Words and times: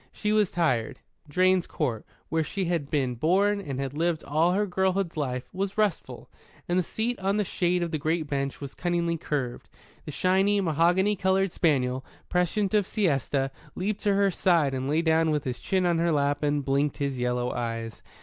She 0.11 0.31
was 0.31 0.49
tired; 0.49 0.99
Drane's 1.29 1.67
Court, 1.67 2.07
where 2.29 2.43
she 2.43 2.65
had 2.65 2.89
been 2.89 3.13
born 3.13 3.61
and 3.61 3.79
had 3.79 3.93
lived 3.93 4.23
all 4.23 4.53
her 4.53 4.65
girlhood's 4.65 5.15
life, 5.15 5.47
was 5.53 5.77
restful; 5.77 6.27
and 6.67 6.79
the 6.79 6.81
seat 6.81 7.19
in 7.21 7.37
the 7.37 7.43
shade 7.43 7.83
of 7.83 7.91
the 7.91 7.99
great 7.99 8.27
beech 8.27 8.59
was 8.59 8.73
cunningly 8.73 9.15
curved. 9.15 9.69
The 10.05 10.11
shiny, 10.11 10.59
mahogany 10.59 11.15
coloured 11.15 11.51
spaniel, 11.51 12.03
prescient 12.29 12.73
of 12.73 12.87
siesta, 12.87 13.51
leaped 13.75 14.01
to 14.01 14.15
her 14.15 14.31
side 14.31 14.73
and 14.73 14.89
lay 14.89 15.03
down 15.03 15.29
with 15.29 15.43
his 15.43 15.59
chin 15.59 15.85
on 15.85 15.99
her 15.99 16.11
lap 16.11 16.41
and 16.41 16.65
blinked 16.65 16.97
his 16.97 17.19
yellow 17.19 17.51
eyes. 17.51 18.01